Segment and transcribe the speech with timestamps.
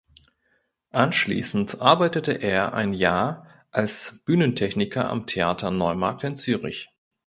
[0.93, 6.89] Anschließend arbeitete er ein Jahr als Bühnentechniker am Theater Neumarkt in Zürich.